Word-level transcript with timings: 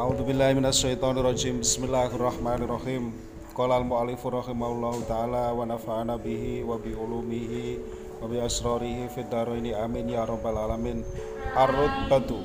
A'udzu 0.00 0.24
billahi 0.24 0.56
minasyaitonir 0.56 1.20
rajim. 1.20 1.60
Bismillahirrahmanirrahim. 1.60 3.12
Qala 3.52 3.76
al-mu'allif 3.84 4.24
rahimahullahu 4.24 5.04
taala 5.04 5.52
wa 5.52 5.68
nafa'ana 5.68 6.16
bihi 6.16 6.64
wa 6.64 6.80
bi 6.80 6.96
ulumihi 6.96 7.76
wa 8.16 8.24
bi 8.24 8.40
asrarihi 8.40 9.12
fid 9.12 9.28
dharaini 9.28 9.76
amin 9.76 10.08
ya 10.08 10.24
rabbal 10.24 10.56
alamin. 10.56 11.04
Ar-rutbatu. 11.52 12.40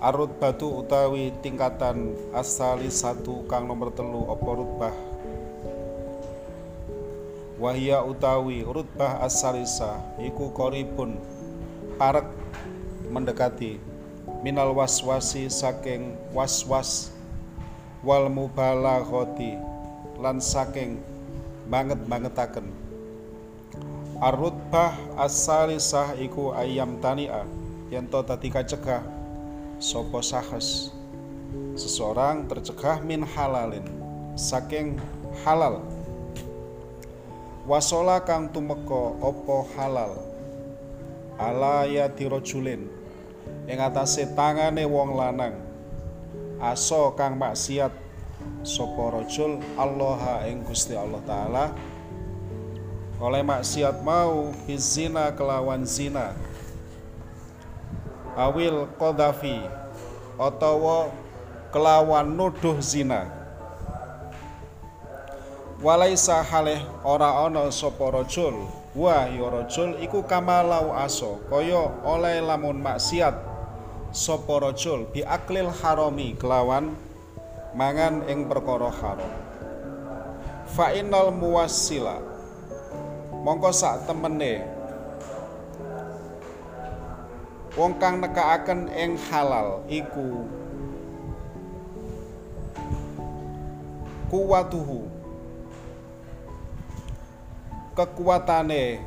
Ar-rutbatu 0.00 0.72
utawi 0.72 1.36
tingkatan 1.44 2.16
asali 2.32 2.88
satu 2.88 3.44
kang 3.44 3.68
nomor 3.68 3.92
telu 3.92 4.24
apa 4.32 4.50
rutbah. 4.56 4.94
Wahia 7.60 8.00
utawi 8.00 8.64
rutbah 8.64 9.20
asalisa 9.20 10.00
iku 10.16 10.48
koribun 10.48 11.20
parek 12.00 12.24
mendekati 13.12 13.92
minal 14.44 14.76
waswasi 14.76 15.48
saking 15.48 16.12
waswas 16.36 17.08
wal 18.04 18.28
mubalaghati 18.28 19.56
lan 20.20 20.36
saking 20.36 21.00
banget 21.72 21.96
bangetaken 22.04 22.68
arutbah 24.20 24.92
asalisah 25.16 26.12
iku 26.20 26.52
ayam 26.52 27.00
tania 27.00 27.48
yen 27.88 28.04
to 28.04 28.20
dadi 28.20 28.52
kacegah 28.52 29.00
sapa 29.82 30.22
sahes? 30.22 30.90
Seseorang 31.74 32.46
tercegah 32.46 33.02
min 33.02 33.26
halalin 33.26 33.84
saking 34.38 34.98
halal. 35.42 35.82
Wasola 37.64 38.20
kang 38.22 38.52
tumeka 38.52 39.16
apa 39.18 39.56
halal? 39.74 40.12
Ala 41.40 41.88
ya 41.88 42.06
dirojulin 42.06 42.86
ing 43.64 43.78
atase 43.80 44.28
tangane 44.36 44.84
wong 44.84 45.16
lanang. 45.16 45.56
Aso 46.60 47.12
kang 47.16 47.36
maksiat 47.36 47.92
sapa 48.64 49.04
rajul 49.20 49.60
Allah 49.76 50.44
ing 50.48 50.64
Gusti 50.64 50.96
Allah 50.96 51.20
taala. 51.24 51.64
Oleh 53.20 53.40
maksiat 53.40 54.04
mau 54.04 54.52
bizina 54.68 55.32
kelawan 55.32 55.84
zina. 55.88 56.36
Awil 58.34 58.90
qadhafi 58.98 59.62
utawa 60.36 61.08
kelawan 61.70 62.26
nuduh 62.34 62.78
zina. 62.82 63.30
Walaisa 65.84 66.40
haleh 66.40 66.80
ora 67.04 67.44
ana 67.44 67.68
sapa 67.68 68.08
rajul 68.08 68.83
wa 68.94 69.26
ya 69.26 69.50
rajul 69.50 69.98
iku 69.98 70.22
kamalau 70.22 70.94
aso 70.94 71.42
kaya 71.50 71.90
oleh 72.06 72.38
lamun 72.38 72.78
maksiat. 72.78 73.34
Sapa 74.14 74.62
rajul? 74.62 75.10
Bi 75.10 75.26
aklil 75.26 75.66
harami 75.66 76.38
kelawan 76.38 76.94
mangan 77.74 78.22
ing 78.30 78.46
perkara 78.46 78.86
haram. 78.94 79.32
Fa 80.70 80.94
innal 80.94 81.34
muwassila. 81.34 82.22
Mongko 83.42 83.74
sak 83.74 84.06
temene. 84.06 84.62
Wong 87.74 87.98
kang 87.98 88.22
nekaaken 88.22 88.86
ing 88.94 89.18
halal 89.26 89.82
iku 89.90 90.46
kuwatuhu 94.30 95.13
kekuatane. 97.94 98.98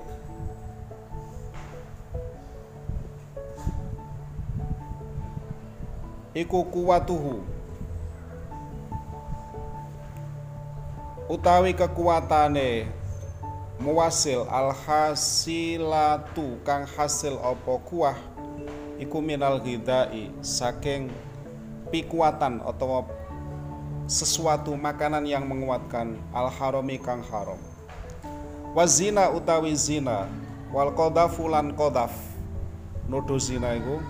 Iku 6.33 6.63
kuwatuhu 6.63 7.43
utawi 11.27 11.75
kekuatane 11.75 12.87
muwasil 13.83 14.47
alhasilatu 14.49 16.57
kang 16.63 16.87
hasil 16.87 17.35
apa 17.43 17.77
kuah 17.83 18.15
iku 18.97 19.21
minal 19.21 19.59
ghidai 19.59 20.31
saking 20.39 21.11
pikuatan 21.91 22.63
atau 22.63 23.03
sesuatu 24.07 24.71
makanan 24.79 25.27
yang 25.27 25.43
menguatkan 25.43 26.15
al 26.31 26.47
harami 26.47 26.95
kang 26.95 27.19
haram 27.27 27.59
wazina 28.75 29.31
utawi 29.31 29.75
zina 29.75 30.27
wal 30.71 30.91
qadhafu 30.95 31.47
lan 31.47 31.75
qadhaf. 31.75 32.11
Nuduh 33.07 33.39
zina 33.39 33.75
iku 33.75 34.03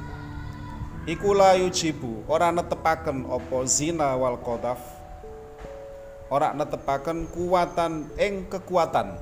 iku 1.06 1.30
la 1.38 1.54
yujibu 1.54 2.26
ora 2.26 2.50
netepaken 2.50 3.30
apa 3.30 3.58
zina 3.70 4.18
wal 4.18 4.40
qadhaf. 4.42 4.82
Ora 6.28 6.52
netepaken 6.52 7.30
kuwatan 7.32 8.10
ing 8.18 8.50
kekuatan. 8.50 9.16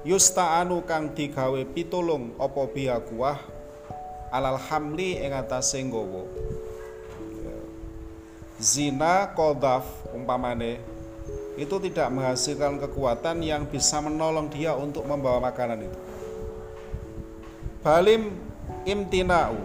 Yusta'anu 0.00 0.80
kang 0.88 1.12
digawe 1.12 1.60
pitulung 1.76 2.32
apa 2.40 2.62
biya 2.72 3.04
kuah 3.04 3.36
alal 4.32 4.56
hamli 4.56 5.20
ing 5.20 5.34
atase 5.34 5.82
zina 8.60 9.32
qadhaf 9.32 9.84
umpamane 10.12 10.99
itu 11.58 11.76
tidak 11.82 12.08
menghasilkan 12.14 12.78
kekuatan 12.78 13.42
yang 13.42 13.66
bisa 13.66 13.98
menolong 13.98 14.46
dia 14.52 14.76
untuk 14.76 15.02
membawa 15.02 15.50
makanan 15.50 15.82
itu. 15.86 15.98
Balim 17.80 18.36
imtina'u. 18.84 19.58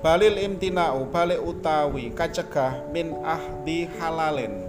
Balil 0.00 0.40
imtina'u 0.40 1.08
balik 1.12 1.40
utawi 1.40 2.10
kacegah 2.10 2.88
min 2.90 3.14
ahdi 3.22 3.86
halalin. 4.00 4.66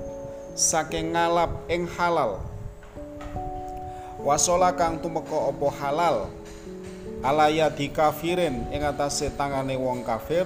Saking 0.54 1.16
ngalap 1.16 1.52
ing 1.72 1.88
halal. 1.96 2.44
Wasola 4.22 4.76
kang 4.76 5.02
tumeka 5.02 5.50
apa 5.50 5.68
halal? 5.82 6.18
Alaya 7.26 7.72
di 7.74 7.90
kafirin 7.90 8.70
ing 8.70 8.82
atase 8.86 9.34
tangane 9.34 9.74
wong 9.78 10.06
kafir 10.06 10.46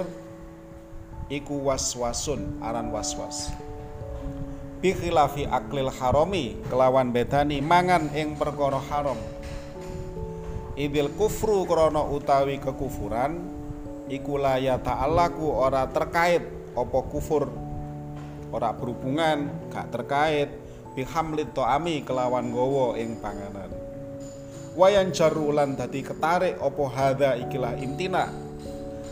iku 1.27 1.67
waswasun 1.67 2.61
aran 2.61 2.93
waswas. 2.93 3.51
bi 3.51 3.64
khilafi 4.91 5.47
aklil 5.49 5.89
harami 5.89 6.59
kelawan 6.69 7.09
bedani 7.09 7.63
mangan 7.63 8.11
ing 8.11 8.37
perkara 8.37 8.77
haram. 8.91 9.17
Idil 10.75 11.09
kufru 11.15 11.63
krana 11.63 12.03
utawi 12.03 12.59
kekufuran 12.59 13.39
iku 14.11 14.35
la 14.35 14.59
ya 14.59 14.75
ta'allaku 14.75 15.47
ora 15.47 15.87
terkait 15.89 16.43
apa 16.75 16.99
kufur. 17.07 17.47
Ora 18.51 18.75
berhubungan 18.75 19.49
gak 19.71 19.89
terkait 19.95 20.51
bihamlit 20.93 21.55
to'ami 21.55 22.03
kelawan 22.03 22.51
gowo 22.51 22.93
ing 22.99 23.17
panganan. 23.23 23.71
Wayan 24.75 25.15
jarulan 25.15 25.79
dadi 25.79 26.03
ketarik 26.03 26.59
apa 26.59 26.83
hadha 26.91 27.39
ikilah 27.39 27.79
imtina 27.79 28.27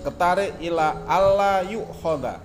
ketarik 0.03 0.59
ila 0.59 1.07
alla 1.07 1.63
yukhadha 1.63 2.43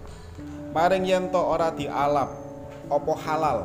maring 0.70 1.02
yen 1.02 1.26
to 1.26 1.42
ora 1.42 1.74
dialap 1.74 2.47
apa 2.88 3.12
halal? 3.24 3.58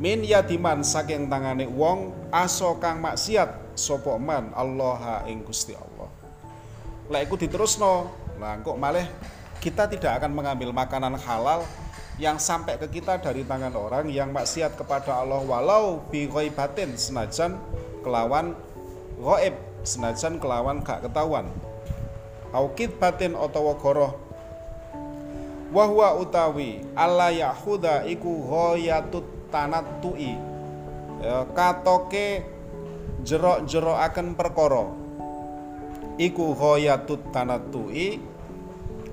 Min 0.00 0.26
yadiman 0.26 0.82
saking 0.82 1.30
tangane 1.30 1.70
wong 1.70 2.10
aso 2.34 2.76
kang 2.82 2.98
maksiat 2.98 3.78
sapa 3.78 4.18
man 4.18 4.50
Allah 4.52 5.22
ing 5.30 5.46
Gusti 5.46 5.72
Allah. 5.72 6.10
Lek 7.12 7.30
iku 7.30 7.38
diterusno 7.38 8.10
lah 8.40 8.58
kok 8.60 8.76
malih 8.76 9.06
kita 9.62 9.86
tidak 9.88 10.20
akan 10.20 10.34
mengambil 10.34 10.74
makanan 10.74 11.14
halal 11.16 11.62
yang 12.20 12.38
sampai 12.38 12.76
ke 12.78 13.00
kita 13.00 13.18
dari 13.18 13.46
tangan 13.46 13.74
orang 13.74 14.06
yang 14.10 14.30
maksiat 14.30 14.76
kepada 14.76 15.22
Allah 15.22 15.40
walau 15.42 16.02
bi 16.10 16.26
ghaibatin 16.30 16.94
senajan 16.94 17.58
kelawan 18.04 18.54
ghaib 19.18 19.54
senajan 19.84 20.40
kelawan 20.40 20.80
gak 20.82 21.04
ketahuan. 21.04 21.46
Aukid 22.54 22.96
batin 23.02 23.34
utawa 23.34 23.74
goroh 23.78 24.23
wahwa 25.74 26.14
utawi 26.22 26.86
Allah 26.94 27.34
yahuda 27.34 28.06
iku 28.06 28.46
ghayatut 28.46 29.50
tanattu'i. 29.50 30.38
Ya, 31.18 31.42
katoke 31.50 32.46
jerok-jerok 33.26 33.98
akan 33.98 34.38
perkara. 34.38 34.86
Iku 36.14 36.54
ghayatut 36.54 37.34
tanattu'i 37.34 38.22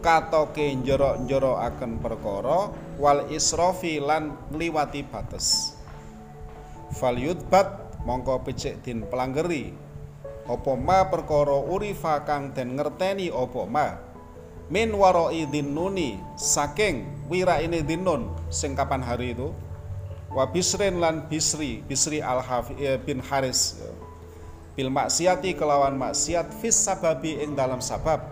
katoke 0.01 0.81
jerok-jerok 0.81 1.57
akan 1.61 2.01
perkara 2.01 2.73
wal 2.97 3.29
israfi 3.29 4.01
lan 4.01 4.33
ngliwati 4.49 5.05
bates 5.05 5.77
fal 6.97 7.15
yudbat 7.15 7.97
mongko 8.03 8.41
becik 8.41 8.81
din 8.81 9.05
pelanggeri 9.05 9.69
apa 10.49 10.71
ma 10.73 11.05
perkara 11.05 11.53
urifa 11.53 12.25
kang 12.25 12.49
den 12.51 12.75
ngerteni 12.75 13.29
apa 13.29 13.61
ma 13.69 13.87
min 14.71 14.95
waroi 14.95 15.43
dinnuni 15.51 16.15
saking 16.39 17.27
wira 17.27 17.59
ini 17.59 17.83
dinun 17.83 18.31
sing 18.47 18.71
kapan 18.71 19.03
hari 19.03 19.35
itu? 19.35 19.51
Wa 20.31 20.47
bisrin 20.47 21.03
lan 21.03 21.27
bisri 21.27 21.83
bisri 21.83 22.23
al 22.23 22.39
bin 23.03 23.19
haris. 23.19 23.83
Bil 24.71 24.87
maksiati 24.87 25.59
kelawan 25.59 25.99
maksiat 25.99 26.55
fis 26.63 26.79
sababi 26.79 27.43
ing 27.43 27.51
dalam 27.59 27.83
sabab. 27.83 28.23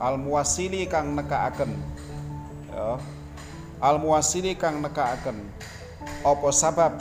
Al 0.00 0.16
muwasili 0.16 0.88
kang 0.88 1.12
nekaaken. 1.12 1.76
Ya. 2.72 2.96
Al 3.84 4.00
muwasili 4.00 4.56
kang 4.56 4.80
nekaaken. 4.80 5.44
Apa 6.24 6.48
sabab? 6.56 6.96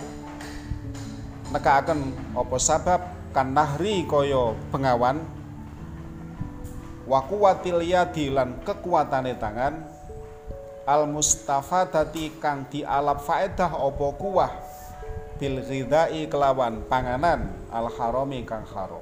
Nekaaken 1.55 2.11
apa 2.35 2.57
sabab? 2.59 3.01
Kan 3.31 3.55
nahri 3.55 4.03
kaya 4.03 4.51
bengawan 4.67 5.23
wa 7.09 7.25
kuwatil 7.25 7.81
yadi 7.81 8.29
lan 8.29 8.61
kekuatane 8.61 9.33
tangan. 9.41 9.97
Al 10.85 11.05
mustafadati 11.05 12.37
kang 12.41 12.65
dialap 12.69 13.21
faedah 13.25 13.69
apa 13.69 14.07
kuwah? 14.17 14.53
Bil 15.37 15.61
ghidai 15.65 16.29
kelawan 16.29 16.85
panganan 16.85 17.49
al 17.69 17.89
harami 17.93 18.41
kang 18.41 18.65
haram 18.73 19.01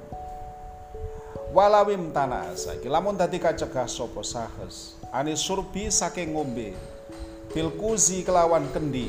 walawim 1.52 2.12
tanah 2.12 2.52
saiki 2.52 2.92
lamun 2.92 3.16
dadi 3.16 3.40
kacegah 3.40 3.88
sapa 3.88 4.20
sahes? 4.20 5.00
Ani 5.08 5.32
surbi 5.32 5.88
saking 5.88 6.36
ngombe. 6.36 6.76
Bil 7.48 7.72
kuzi 7.80 8.20
kelawan 8.20 8.68
kendi. 8.68 9.08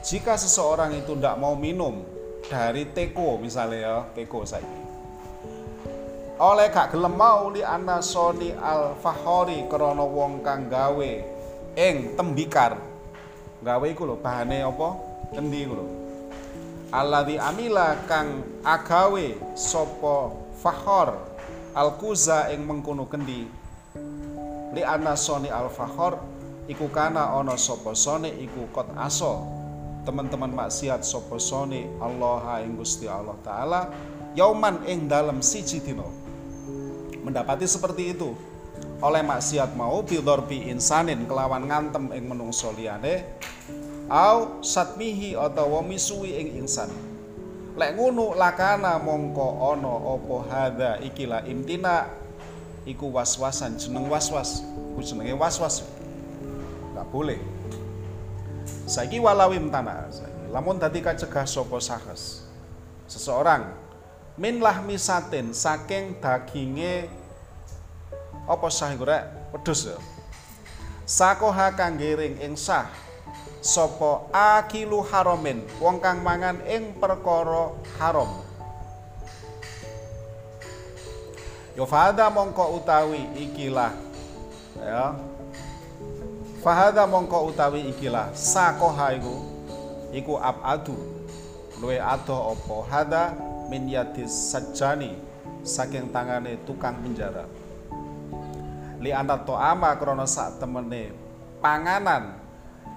Jika 0.00 0.40
seseorang 0.40 0.96
itu 0.96 1.12
tidak 1.12 1.36
mau 1.36 1.52
minum 1.52 2.00
dari 2.48 2.88
teko 2.88 3.36
misalnya 3.36 3.76
ya 3.76 3.96
teko 4.16 4.48
saiki 4.48 4.79
oleh 6.40 6.72
gak 6.72 6.96
gelem 6.96 7.20
mau 7.20 7.52
li 7.52 7.60
anasoni 7.60 8.56
al 8.56 8.96
fahori 8.96 9.68
krana 9.68 10.00
wong 10.00 10.40
kang 10.40 10.72
gawe 10.72 11.12
ing 11.76 12.16
tembikar. 12.16 12.80
Gawe 13.60 13.84
iku 13.84 14.08
lho 14.08 14.16
bahane 14.16 14.64
apa? 14.64 14.96
Kendi 15.36 15.68
iku 15.68 15.74
lho? 15.76 15.86
Alladzi 16.96 17.36
amila 17.36 17.92
kang 18.08 18.40
agawe 18.64 19.36
sapa 19.52 20.32
fahor 20.64 21.12
al 21.76 22.00
kuza 22.00 22.48
ing 22.48 22.64
mengkono 22.64 23.04
kendi? 23.04 23.44
Li 24.72 24.80
anasoni 24.80 25.52
al 25.52 25.68
fahor 25.68 26.16
iku 26.72 26.88
kana 26.88 27.36
ana 27.36 27.60
sapa 27.60 27.92
sone 27.92 28.32
iku 28.40 28.64
kot 28.72 28.88
aso. 28.96 29.44
Teman-teman 30.08 30.56
maksiat 30.56 31.04
sapa 31.04 31.36
sone 31.36 32.00
Allah 32.00 32.64
ing 32.64 32.80
Gusti 32.80 33.04
Allah 33.04 33.36
taala 33.44 33.92
yauman 34.32 34.80
ing 34.88 35.04
dalem 35.04 35.44
siji 35.44 35.84
dina 35.84 36.19
mendapati 37.22 37.68
seperti 37.68 38.16
itu. 38.16 38.36
Oleh 39.00 39.20
maksiat 39.24 39.76
mau 39.76 40.00
bidorbi 40.04 40.68
insanin 40.72 41.24
kelawan 41.24 41.68
ngantem 41.68 42.12
ing 42.16 42.24
menungso 42.28 42.72
liyane 42.72 43.24
au 44.08 44.60
satmihi 44.64 45.36
utawa 45.36 45.84
misuwi 45.84 46.36
ing 46.36 46.48
insan. 46.64 46.88
Lek 47.76 47.96
ngono 47.96 48.36
lakana 48.36 49.00
mongko 49.00 49.72
ana 49.72 49.92
apa 49.94 50.36
hadza 50.48 50.90
ikilah 51.00 51.44
imtina 51.48 52.08
iku 52.84 53.08
waswasan 53.12 53.76
jeneng 53.76 54.08
waswas. 54.08 54.64
Iku 54.92 55.00
jenenge 55.00 55.36
waswas. 55.36 55.84
Gak 56.92 57.06
boleh. 57.08 57.40
Saiki 58.84 59.22
walawim 59.22 59.70
tanah. 59.70 60.12
Lamun 60.50 60.82
dadi 60.82 60.98
kacegah 60.98 61.46
sapa 61.46 61.78
sahes 61.78 62.50
seseorang 63.10 63.66
min 64.40 64.56
lahmisatin 64.56 65.52
saking 65.52 66.16
daginge 66.16 67.12
apa 68.48 68.66
sah 68.72 68.88
iku 68.96 69.04
rek? 69.04 69.52
Wedhus 69.52 69.92
ya. 69.92 70.00
Sakoha 71.04 71.76
kangge 71.76 72.16
ring 72.16 72.40
ing 72.40 72.56
sah 72.56 72.88
sapa 73.60 74.24
akilu 74.32 75.04
haramin 75.04 75.60
wong 75.76 76.00
kang 76.00 76.24
mangan 76.24 76.56
ing 76.64 76.96
perkara 76.96 77.76
haram. 78.00 78.40
Yo 81.76 81.84
fahada 81.84 82.32
mongko 82.32 82.80
utawi 82.80 83.20
ikilah 83.36 83.92
ya. 84.80 85.20
Fahada 86.64 87.04
mongko 87.04 87.52
utawi 87.52 87.92
ikilah 87.92 88.32
sakoha 88.32 89.20
iku 89.20 89.36
iku 90.16 90.40
abadu 90.40 90.96
luwe 91.76 92.00
adoh 92.00 92.56
apa? 92.56 92.76
Hada 92.88 93.49
min 93.70 93.86
yadis 93.86 94.50
sajani 94.50 95.14
saking 95.62 96.10
tangane 96.10 96.58
tukang 96.66 96.98
penjara. 96.98 97.46
Li 98.98 99.14
anak 99.14 99.46
to'ama 99.46 99.94
krana 99.96 100.26
sak 100.26 100.58
temene 100.58 101.14
panganan 101.62 102.36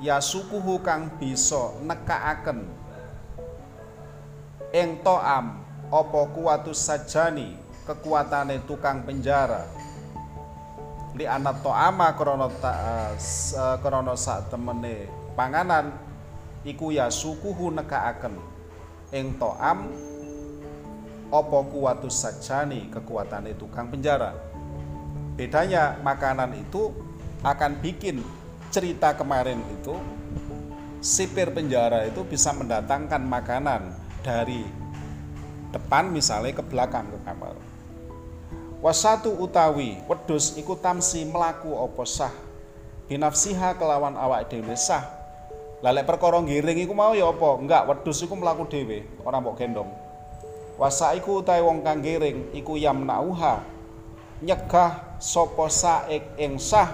ya 0.02 0.18
sukuhu 0.20 0.82
kang 0.82 1.14
bisa 1.22 1.78
nekaaken 1.86 2.66
ing 4.74 5.00
to'am 5.06 5.62
apa 5.94 6.20
kuwatus 6.34 6.82
sajani 6.82 7.56
kekuatane 7.86 8.66
tukang 8.66 9.06
penjara? 9.06 9.70
Li 11.14 11.30
anak 11.30 11.62
to'ama 11.62 12.18
krana 12.18 12.50
ta, 12.58 12.74
uh, 13.14 13.78
krana 13.80 14.18
sak 14.18 14.50
temene 14.50 15.08
panganan 15.38 15.94
iku 16.66 16.90
ya 16.90 17.08
sukuhu 17.14 17.70
nekaaken 17.70 18.36
ing 19.14 19.38
to'am 19.38 19.88
apa 21.34 21.66
kuwatus 21.66 22.14
sajani 22.14 22.94
kekuatan 22.94 23.50
itu 23.50 23.66
tukang 23.66 23.90
penjara? 23.90 24.38
Bedanya 25.34 25.98
makanan 26.06 26.54
itu 26.62 26.94
akan 27.42 27.82
bikin 27.82 28.22
cerita 28.70 29.18
kemarin 29.18 29.58
itu 29.82 29.98
sipir 31.02 31.50
penjara 31.50 32.06
itu 32.06 32.22
bisa 32.22 32.54
mendatangkan 32.54 33.26
makanan 33.26 33.98
dari 34.22 34.62
depan 35.74 36.14
misalnya 36.14 36.54
ke 36.54 36.64
belakang 36.70 37.10
ke 37.10 37.18
kamar 37.26 37.58
wasatu 38.84 39.34
utawi 39.42 39.98
wedus 40.06 40.54
iku 40.54 40.76
tamsi 40.76 41.24
melaku 41.24 41.72
opo 41.72 42.06
sah? 42.06 42.32
Binafsiha 43.08 43.80
kelawan 43.80 44.20
awak 44.20 44.52
dhewe 44.52 44.76
sah. 44.76 45.08
Lalek 45.84 46.08
perkara 46.08 46.40
giring 46.44 46.84
iku 46.84 46.96
mau 46.96 47.12
ya 47.16 47.32
apa? 47.32 47.60
Enggak 47.60 47.84
wedus 47.88 48.20
iku 48.24 48.36
melaku 48.36 48.68
dhewe. 48.68 49.08
Ora 49.24 49.40
mbok 49.40 49.56
gendong 49.60 50.03
Wasa 50.84 51.16
iku 51.16 51.40
utahe 51.40 51.64
wong 51.64 51.80
kang 51.80 52.04
giring 52.04 52.52
iku 52.52 52.76
yamnauha 52.76 53.64
nyegah 54.44 55.16
sapa 55.16 55.72
saik 55.72 56.36
ing 56.36 56.60
sah 56.60 56.92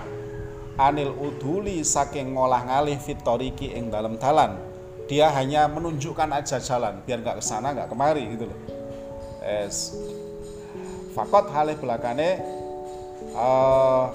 anil 0.77 1.09
uduli 1.17 1.81
saking 1.81 2.37
ngolah 2.37 2.69
ngalih 2.69 3.01
fitoriki 3.01 3.73
ing 3.73 3.89
dalam 3.89 4.21
dalan. 4.21 4.61
Dia 5.09 5.33
hanya 5.33 5.65
menunjukkan 5.65 6.29
aja 6.29 6.61
jalan 6.61 7.01
biar 7.01 7.25
nggak 7.25 7.41
ke 7.41 7.43
sana 7.43 7.73
nggak 7.73 7.89
kemari 7.89 8.29
gitu 8.29 8.45
loh. 8.45 8.59
Es 9.41 9.97
fakot 11.17 11.49
halih 11.49 11.73
belakane 11.81 12.37
uh, 13.33 14.13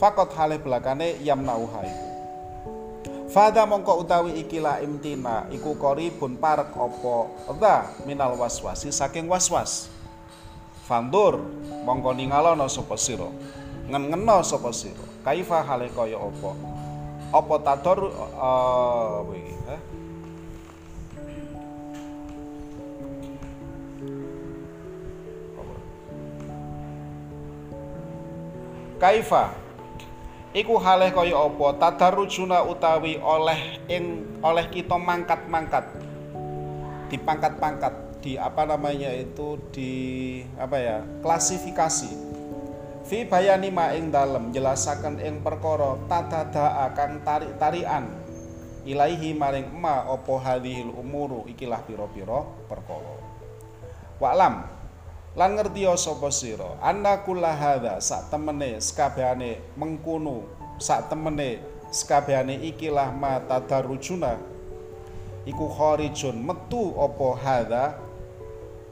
fakot 0.00 0.32
halih 0.32 0.56
belakane 0.64 1.20
yamnauha 1.20 1.84
iku 1.84 2.09
Fada 3.30 3.62
mongko 3.62 4.02
utawi 4.02 4.42
ikilah 4.42 4.82
imtina 4.82 5.46
iku 5.54 5.78
koribun 5.78 6.34
parek 6.34 6.74
opo 6.74 7.30
eda 7.46 7.86
minal 8.02 8.34
waswasi 8.34 8.90
saking 8.90 9.30
waswas. 9.30 9.86
Fandur 10.82 11.38
mongko 11.86 12.10
ningalono 12.10 12.66
sapa 12.66 12.98
sira. 12.98 13.30
Ngen-ngeno 13.86 14.42
sapa 14.42 14.74
sira. 14.74 15.06
Kaifa 15.22 15.62
hale 15.62 15.94
kaya 15.94 16.18
apa? 16.18 16.50
Apa 17.30 17.54
tador 17.62 18.10
iki, 19.30 19.54
eh? 19.70 19.80
Kaifa 28.98 29.54
iku 30.50 30.78
haleh 30.82 31.14
kaya 31.14 31.36
apa? 31.36 31.66
Tadarrujuna 31.78 32.66
utawi 32.66 33.18
oleh 33.22 33.78
ing 33.86 34.26
oleh 34.42 34.66
kita 34.70 34.98
mangkat-mangkat. 34.98 35.86
Dipangkat-pangkat 37.10 38.22
di 38.22 38.36
apa 38.36 38.68
namanya 38.68 39.10
itu 39.14 39.58
di 39.74 39.92
apa 40.58 40.76
ya 40.78 40.98
klasifikasi. 41.22 42.12
Fi 43.06 43.26
bayani 43.26 43.74
ma 43.74 43.90
ing 43.96 44.14
dalem 44.14 44.54
jelasaken 44.54 45.18
ing 45.18 45.42
perkara 45.42 45.98
tadada 46.06 46.86
akan 46.90 47.10
tarik-tarian 47.26 48.06
ilaihi 48.86 49.34
maring 49.34 49.74
ma 49.74 50.06
apa 50.06 50.34
hadhil 50.38 50.94
umuru 50.94 51.42
ikilah 51.50 51.82
pira-pira 51.82 52.46
perkara. 52.70 53.18
Wa'lam 54.20 54.79
lan 55.38 55.54
ngerti 55.54 55.86
sapa 55.94 56.28
sira? 56.34 56.74
Anna 56.82 57.22
kullahadza 57.22 58.02
sak 58.02 58.34
temene 58.34 58.82
sekabehane 58.82 59.62
mengkono 59.78 60.42
sak 60.82 61.06
temene 61.06 61.62
sekabehane 61.94 62.58
ikilah 62.74 63.14
ma 63.14 63.38
tadarrujuna 63.38 64.34
iku 65.46 65.66
kharijun 65.70 66.34
metu 66.34 66.94
apa 66.98 67.28
hadza? 67.38 67.84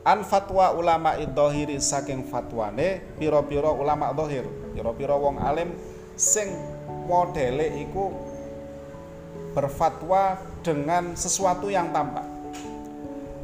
An 0.07 0.25
fatwa 0.25 0.73
ulama 0.73 1.18
idhahiri 1.21 1.76
saking 1.83 2.25
fatwane 2.30 3.02
pira-pira 3.18 3.68
ulama 3.68 4.14
dhahir 4.14 4.47
pira-pira 4.73 5.12
wong 5.12 5.37
alim 5.42 5.75
sing 6.16 6.49
modele 7.04 7.83
iku 7.83 8.14
berfatwa 9.52 10.38
dengan 10.64 11.12
sesuatu 11.12 11.68
yang 11.68 11.92
tampak 11.92 12.38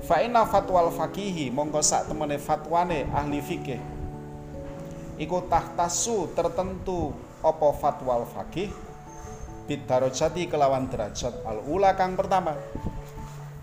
Fa 0.04 0.20
inna 0.20 0.44
fatwal 0.44 0.92
fakihi 0.92 1.48
mongko 1.48 1.80
sak 1.80 2.12
temene 2.12 2.36
fatwane 2.36 3.08
ahli 3.08 3.40
fikih. 3.40 3.80
Iku 5.16 5.48
tahtasu 5.48 6.28
tertentu 6.36 7.16
apa 7.40 7.72
fatwal 7.72 8.28
fakih? 8.28 8.68
Bidarajati 9.64 10.44
kelawan 10.44 10.92
derajat 10.92 11.40
al 11.48 11.64
ula 11.64 11.96
kang 11.96 12.20
pertama. 12.20 12.52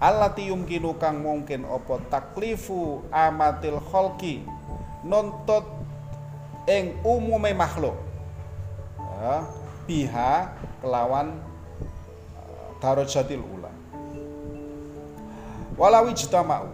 Allati 0.01 0.50
yumkinu 0.50 0.98
kang 0.98 1.21
mungkin 1.21 1.62
apa 1.62 2.01
taklifu 2.10 3.05
amatil 3.13 3.77
kholki 3.77 4.41
nuntut 5.05 5.62
ing 6.65 6.98
umume 7.05 7.53
makhluk. 7.53 7.93
Ya, 8.98 9.45
biha 9.86 10.57
kelawan 10.81 11.38
uh, 12.33 12.69
darajatil 12.81 13.45
ula 13.45 13.61
walau 15.81 16.05
ijtama'u 16.13 16.69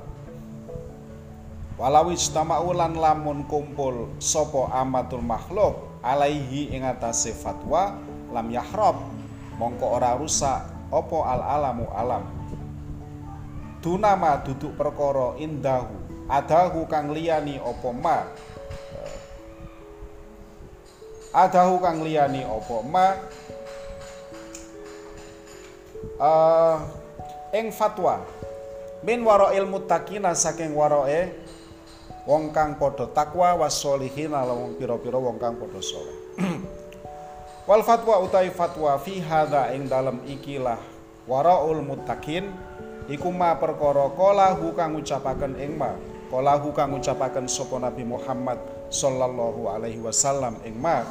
walau 1.79 2.11
ijtama'u 2.11 2.75
lan 2.75 2.99
lamun 2.99 3.47
kumpul 3.47 4.11
sapa 4.19 4.67
amatul 4.75 5.23
makhluk 5.23 5.79
alaihi 6.03 6.75
ing 6.75 6.83
fatwa 7.39 7.95
lam 8.35 8.51
yahram 8.51 8.99
mongko 9.55 9.95
ora 9.95 10.19
rusak 10.19 10.59
apa 10.91 11.17
al 11.23 11.41
alamu 11.43 11.87
alam? 11.95 12.23
Dunama 13.79 14.43
duduk 14.43 14.75
perkara 14.75 15.39
indahu 15.39 15.95
adahu 16.27 16.83
kang 16.91 17.11
liyani 17.15 17.59
apa 17.59 17.89
ma? 17.95 18.17
Adahu 21.31 21.79
kang 21.79 22.03
liyani 22.03 22.43
apa 22.43 22.77
ma? 22.83 23.07
Uh, 26.17 26.81
fatwa 27.71 28.25
min 29.05 29.21
ilmu 29.21 29.77
muttaqina 29.77 30.33
saking 30.33 30.73
waroe 30.73 31.29
wong 32.25 32.49
kang 32.51 32.75
padha 32.81 33.07
takwa 33.13 33.53
wasolihin 33.65 34.33
lan 34.33 34.73
pira-pira 34.75 35.15
wong 35.21 35.37
kang 35.37 35.55
padha 35.55 35.79
saleh 35.79 36.17
wal 37.69 37.83
fatwa 37.85 38.19
utai 38.23 38.49
fatwa 38.49 38.97
fi 38.97 39.21
hadza 39.21 39.71
ing 39.75 39.85
dalem 39.85 40.23
ikilah 40.25 40.79
waraul 41.27 41.83
muttaqin 41.83 42.51
iku 43.11 43.29
ma 43.31 43.55
perkara 43.55 44.11
qalahu 44.11 44.73
kang 44.73 44.95
ngucapaken 44.95 45.55
ing 45.61 45.75
ma 45.75 45.93
qalahu 46.27 46.73
kang 46.75 46.95
ngucapaken 46.95 47.45
sapa 47.47 47.79
Nabi 47.79 48.03
Muhammad 48.03 48.59
sallallahu 48.91 49.67
alaihi 49.71 49.99
wasallam 50.03 50.59
ing 50.63 50.75
ma 50.75 51.03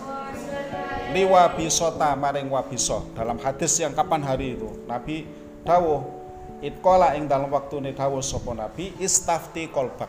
liwa 1.17 1.49
bisota 1.55 2.13
maring 2.13 2.53
wabisa 2.53 3.01
dalam 3.17 3.41
hadis 3.41 3.73
yang 3.81 3.97
kapan 3.97 4.21
hari 4.21 4.57
itu 4.59 4.69
Nabi 4.85 5.25
dawuh 5.65 6.26
itqala 6.65 7.17
ing 7.17 7.29
dalam 7.29 7.53
waktu 7.53 7.93
dawuh 7.93 8.25
sapa 8.25 8.57
Nabi 8.57 8.97
istafti 8.97 9.69
kolbak. 9.69 10.09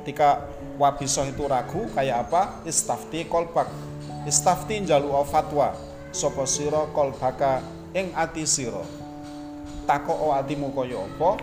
Ketika 0.00 0.48
wabisoh 0.80 1.28
itu 1.28 1.44
ragu 1.44 1.84
kayak 1.92 2.28
apa? 2.28 2.64
Istafti 2.64 3.28
kolbak. 3.28 3.68
Istafti 4.24 4.80
njalu 4.82 5.12
fatwa. 5.28 5.76
Sapa 6.12 6.44
sira 6.44 6.88
kolbaka 6.92 7.64
ing 7.96 8.12
ati 8.12 8.44
sira? 8.44 8.84
Takok 9.88 10.32
atimu 10.36 10.72
kaya 10.72 11.00
apa? 11.00 11.40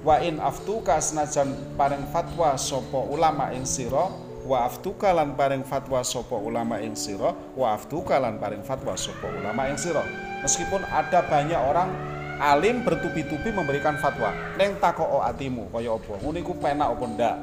Wa 0.00 0.16
in 0.24 0.40
aftuka 0.40 0.96
senajan 0.96 1.52
paring 1.76 2.08
fatwa 2.08 2.56
sapa 2.56 3.00
ulama 3.04 3.52
ing 3.52 3.68
sira? 3.68 4.08
Wa 4.48 4.64
aftuka 4.64 5.12
lan 5.12 5.36
paring 5.36 5.60
fatwa 5.68 6.00
sapa 6.00 6.40
ulama 6.40 6.80
ing 6.80 6.96
sira? 6.96 7.36
Wa 7.52 7.76
aftuka 7.76 8.16
lan 8.16 8.40
paring 8.40 8.64
fatwa 8.64 8.96
sapa 8.96 9.28
ulama 9.28 9.68
ing 9.68 9.76
sira? 9.76 10.00
Meskipun 10.40 10.80
ada 10.88 11.20
banyak 11.28 11.60
orang 11.60 11.92
alim 12.40 12.80
bertubi-tubi 12.80 13.52
memberikan 13.52 14.00
fatwa. 14.00 14.32
Neng 14.56 14.80
takok 14.80 15.20
atimu 15.20 15.68
kaya 15.68 15.92
apa 15.92 16.12
ngono 16.24 16.38
iku 16.40 16.56
penak 16.56 16.88
apa 16.88 17.04
ndak? 17.04 17.36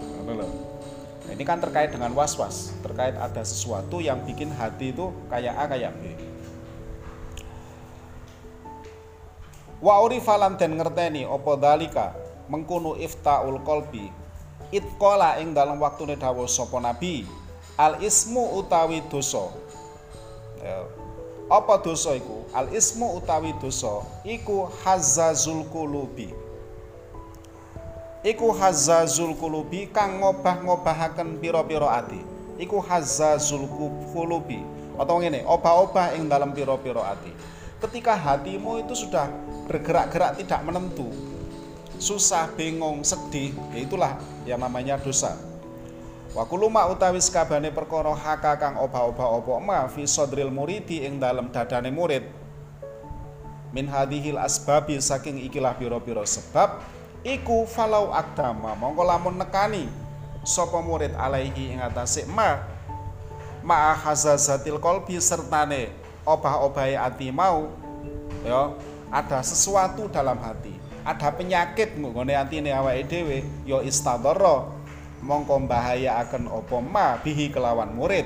Nah, 1.28 1.32
ini 1.32 1.44
kan 1.46 1.62
terkait 1.62 1.94
dengan 1.94 2.12
was-was. 2.18 2.74
Terkait 2.82 3.14
ada 3.14 3.46
sesuatu 3.46 4.02
yang 4.02 4.26
bikin 4.26 4.50
hati 4.50 4.92
itu 4.92 5.14
kayak 5.30 5.54
A 5.54 5.64
kayak 5.70 5.94
B. 6.02 6.04
Wa 9.78 10.02
urifalan 10.02 10.58
den 10.58 10.82
ngerteni 10.82 11.30
apa 11.30 11.52
dalika? 11.54 12.18
Mengkono 12.50 12.98
iftaul 12.98 13.62
qalbi 13.62 14.10
itqala 14.72 15.40
ing 15.40 15.56
dalam 15.56 15.80
waktune 15.80 16.20
dawuh 16.20 16.48
sapa 16.50 16.80
nabi. 16.82 17.24
Al 17.78 18.02
ismu 18.02 18.58
utawi 18.58 19.06
dosa. 19.06 19.54
Ya. 20.60 20.82
Apa 21.48 21.80
dosa 21.80 22.16
iku? 22.16 22.44
Al 22.52 22.72
ismu 22.76 23.20
utawi 23.20 23.56
dosa 23.58 24.04
iku 24.28 24.68
hazazul 24.84 25.64
qulubi. 25.72 26.32
Iku 28.24 28.52
hazazul 28.52 29.36
qulubi 29.40 29.88
kang 29.88 30.20
ngobah-ngobahaken 30.20 31.40
pira-pira 31.40 32.04
ati. 32.04 32.20
Iku 32.60 32.84
hazazul 32.84 33.68
qulubi. 34.12 34.60
Atau 35.00 35.24
ngene 35.24 35.48
obah-obah 35.48 36.18
ing 36.20 36.28
dalam 36.28 36.52
pira-pira 36.52 37.16
ati. 37.16 37.32
Ketika 37.78 38.18
hatimu 38.18 38.82
itu 38.82 38.98
sudah 38.98 39.30
bergerak-gerak 39.70 40.42
tidak 40.42 40.66
menentu 40.66 41.08
susah, 41.98 42.50
bingung, 42.54 43.02
sedih 43.02 43.54
ya 43.74 43.80
itulah 43.82 44.14
yang 44.46 44.62
namanya 44.62 45.02
dosa 45.02 45.34
wa 46.36 46.44
kuluma 46.44 46.88
utawi 46.92 47.24
kabane 47.24 47.72
perkara 47.72 48.12
haka 48.12 48.60
kang 48.60 48.76
oba-oba 48.80 49.26
opo 49.40 49.60
ma 49.64 49.88
fi 49.88 50.04
sodril 50.04 50.52
muridi 50.52 51.08
ing 51.08 51.20
dalam 51.22 51.52
dadane 51.52 51.92
murid. 51.94 52.24
Min 53.72 53.88
hadhil 53.92 54.40
asbabi 54.40 54.96
saking 54.98 55.44
ikilah 55.44 55.76
piro-piro 55.76 56.24
sebab 56.24 56.80
iku 57.28 57.68
falau 57.68 58.16
akdama 58.16 58.72
mongko 58.80 59.04
lamun 59.04 59.36
nekani 59.36 59.92
sapa 60.48 60.80
murid 60.80 61.12
alaihi 61.20 61.76
ing 61.76 61.80
atase 61.84 62.24
ma 62.32 62.64
ma 63.68 63.92
hazazatil 63.92 64.80
qalbi 64.80 65.20
sertane 65.20 65.92
obah-obahe 66.24 66.96
ati 66.96 67.28
mau 67.36 67.68
ya 68.48 68.72
ada 69.12 69.44
sesuatu 69.44 70.08
dalam 70.08 70.40
hati 70.40 70.72
ada 71.04 71.32
penyakit 71.32 72.00
nggone 72.00 72.36
atine 72.36 72.72
awake 72.72 73.04
dhewe 73.08 73.44
ya 73.68 73.84
istadara 73.84 74.68
mongko 75.22 75.66
akan 75.66 76.44
apa 76.52 76.78
ma 76.82 77.18
bihi 77.22 77.50
kelawan 77.50 77.94
murid? 77.94 78.26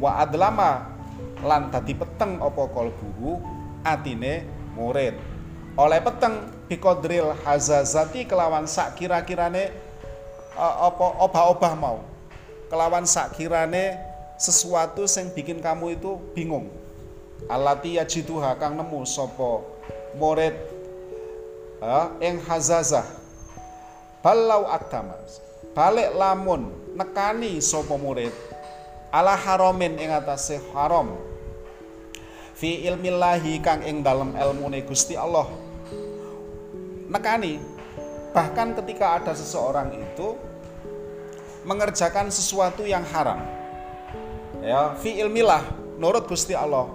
Wa 0.00 0.24
adlama 0.24 0.96
lan 1.44 1.68
dadi 1.68 1.92
peteng 1.96 2.40
apa 2.40 2.62
kalbuhu 2.72 3.40
atine 3.84 4.44
murid. 4.76 5.16
Oleh 5.76 6.00
peteng 6.00 6.52
bikodril 6.68 7.36
hazazati 7.44 8.24
kelawan 8.24 8.64
sak 8.68 8.96
kira-kirane 8.96 9.72
apa 10.56 11.06
obah-obah 11.20 11.72
mau. 11.76 11.98
Kelawan 12.72 13.04
sak 13.04 13.36
kirane 13.36 13.98
sesuatu 14.40 15.04
yang 15.04 15.32
bikin 15.36 15.58
kamu 15.60 16.00
itu 16.00 16.16
bingung. 16.32 16.68
Alati 17.48 17.96
yajiduha 17.96 18.56
kang 18.60 18.76
nemu 18.76 19.04
sapa 19.08 19.64
murid 20.16 20.56
ing 22.20 22.40
hazazah. 22.44 23.04
Balau 24.20 24.68
aktamas 24.68 25.40
balik 25.70 26.10
lamun 26.14 26.70
nekani 26.98 27.62
sapa 27.62 27.94
murid. 27.94 28.32
Ala 29.10 29.34
haramin 29.34 29.98
ing 29.98 30.10
atase 30.14 30.62
haram. 30.70 31.18
Fi 32.54 32.86
ilmillahi 32.86 33.58
kang 33.58 33.82
ing 33.82 34.06
dalem 34.06 34.38
ilmune 34.38 34.86
Gusti 34.86 35.18
Allah. 35.18 35.50
Nekani 37.10 37.58
bahkan 38.30 38.70
ketika 38.78 39.18
ada 39.18 39.34
seseorang 39.34 39.90
itu 39.98 40.38
mengerjakan 41.66 42.30
sesuatu 42.30 42.86
yang 42.86 43.02
haram. 43.10 43.42
Ya 44.62 44.94
fi 45.02 45.18
ilmilah 45.18 45.66
nurut 45.98 46.30
Gusti 46.30 46.54
Allah. 46.54 46.86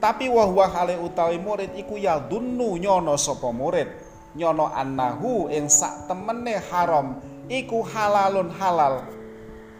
Tapi 0.00 0.32
wahwa 0.32 0.64
hale 0.64 0.96
utawi 0.96 1.36
murid 1.36 1.76
iku 1.76 1.94
ya 2.00 2.18
dunnu 2.18 2.74
nyono 2.80 3.14
sapa 3.20 3.52
murid. 3.54 3.86
Nyono 4.34 4.72
annahu 4.72 5.52
ing 5.52 5.68
sak 5.70 6.08
temene 6.10 6.58
haram 6.72 7.29
iku 7.50 7.82
halalun 7.82 8.54
halal. 8.54 9.02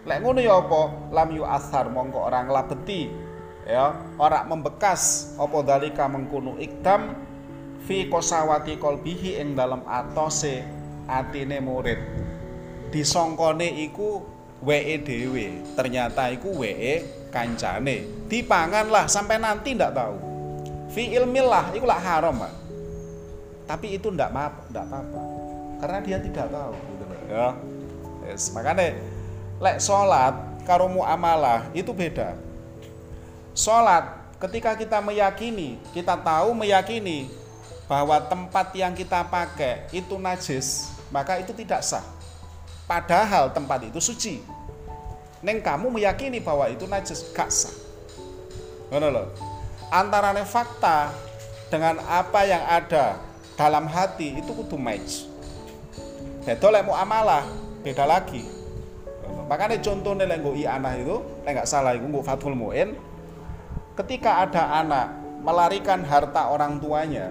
Lek 0.03 0.19
ngono 0.27 0.43
ya 0.43 0.59
apa? 0.59 0.91
Lam 1.15 1.29
yu 1.31 1.47
asar 1.47 1.87
mongko 1.87 2.27
orang 2.27 2.51
labeti 2.51 3.07
ya 3.63 3.95
ora 4.19 4.43
membekas 4.43 5.33
apa 5.39 5.63
dalika 5.63 6.11
mengkono 6.11 6.59
ikdam 6.59 7.15
fi 7.87 8.11
kosawati 8.11 8.75
kolbihi 8.83 9.39
ing 9.39 9.55
dalam 9.55 9.87
atose 9.87 10.67
atine 11.07 11.63
murid. 11.63 12.01
Disongkone 12.91 13.71
iku 13.87 14.27
WE 14.67 14.99
dhewe 15.07 15.63
ternyata 15.79 16.27
iku 16.35 16.59
WE 16.59 17.07
kancane. 17.31 18.27
Dipangan 18.27 18.91
lah 18.91 19.07
sampai 19.07 19.39
nanti 19.39 19.79
ndak 19.79 19.95
tahu 19.95 20.31
fi 20.91 21.15
ilmillah 21.15 21.71
itu 21.71 21.87
lah 21.87 22.03
haram 22.03 22.35
Pak. 22.35 22.53
tapi 23.71 23.95
itu 23.95 24.11
ndak 24.11 24.35
ndak 24.75 24.87
apa 24.91 25.23
karena 25.79 25.99
dia 26.03 26.19
tidak 26.19 26.51
tahu 26.51 26.75
ya 27.31 27.55
yes, 28.27 28.51
makanya 28.51 28.99
lek 29.63 29.79
sholat 29.79 30.35
karo 30.67 30.91
muamalah 30.91 31.71
itu 31.71 31.95
beda 31.95 32.35
sholat 33.55 34.11
ketika 34.43 34.75
kita 34.75 34.99
meyakini 34.99 35.79
kita 35.95 36.19
tahu 36.19 36.51
meyakini 36.51 37.31
bahwa 37.87 38.19
tempat 38.27 38.75
yang 38.75 38.91
kita 38.91 39.23
pakai 39.23 39.87
itu 39.95 40.19
najis 40.19 40.91
maka 41.15 41.39
itu 41.39 41.55
tidak 41.55 41.87
sah 41.87 42.03
padahal 42.91 43.55
tempat 43.55 43.87
itu 43.87 44.03
suci 44.03 44.61
Neng 45.41 45.65
kamu 45.65 45.89
meyakini 45.89 46.37
bahwa 46.37 46.69
itu 46.69 46.85
najis 46.85 47.33
gak 47.33 47.49
sah. 47.49 47.73
Ngono 48.93 49.09
loh. 49.09 49.27
Antarane 49.89 50.45
fakta 50.45 51.17
dengan 51.73 51.97
apa 52.05 52.45
yang 52.45 52.61
ada 52.69 53.17
dalam 53.57 53.89
hati 53.89 54.37
itu 54.37 54.53
kudu 54.53 54.77
match. 54.77 55.30
Beda 56.41 56.69
lek 56.73 56.89
amalah, 56.89 57.45
beda 57.85 58.09
lagi. 58.09 58.45
Makanya 59.51 59.77
contohnya 59.83 60.25
lek 60.25 60.41
i 60.57 60.65
anak 60.65 61.05
itu, 61.05 61.21
lek 61.45 61.53
nggak 61.59 61.69
salah 61.69 61.93
itu 61.93 62.07
nggo 62.07 62.25
Fathul 62.25 62.57
Muin, 62.57 62.97
ketika 63.99 64.47
ada 64.47 64.81
anak 64.81 65.13
melarikan 65.45 66.01
harta 66.01 66.49
orang 66.49 66.81
tuanya, 66.81 67.29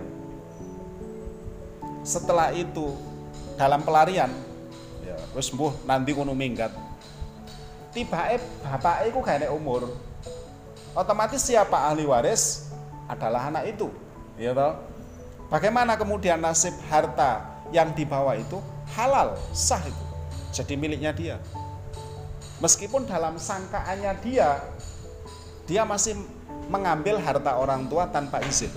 setelah 2.05 2.53
itu 2.53 2.93
dalam 3.57 3.81
pelarian, 3.81 4.29
ya 5.01 5.17
wis 5.33 5.49
mbuh 5.49 5.73
nanti 5.89 6.13
ngono 6.13 6.37
minggat. 6.37 6.69
Tiba 7.89 8.37
bapak 8.61 9.09
itu 9.09 9.17
gak 9.25 9.49
umur. 9.49 9.89
Otomatis 10.93 11.41
siapa 11.41 11.89
ahli 11.89 12.05
waris 12.05 12.69
adalah 13.09 13.49
anak 13.49 13.73
itu, 13.73 13.89
ya 14.37 14.53
toh. 14.53 14.77
Bagaimana 15.49 15.97
kemudian 15.97 16.37
nasib 16.37 16.77
harta 16.93 17.41
yang 17.73 17.89
dibawa 17.97 18.37
itu 18.37 18.61
halal, 18.95 19.37
sah 19.53 19.81
itu. 19.83 20.05
Jadi 20.49 20.73
miliknya 20.73 21.13
dia. 21.13 21.37
Meskipun 22.59 23.07
dalam 23.07 23.39
sangkaannya 23.39 24.11
dia 24.19 24.59
dia 25.69 25.85
masih 25.85 26.17
mengambil 26.67 27.21
harta 27.21 27.55
orang 27.55 27.85
tua 27.85 28.09
tanpa 28.09 28.41
izin. 28.43 28.73